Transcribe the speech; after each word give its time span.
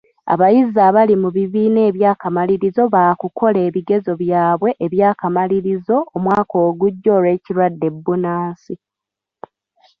Abayizi 0.33 0.69
ababali 0.79 1.15
mu 1.23 1.29
bibiina 1.37 1.79
eby'akamalirizo 1.89 2.83
baakukola 2.93 3.57
ebigezo 3.67 4.11
byabwe 4.21 4.69
aby'akamalirizo 4.85 5.97
omwaka 6.15 6.55
ogujja 6.67 7.09
olw'ekirwadde 7.17 7.87
bbunansi. 7.95 8.73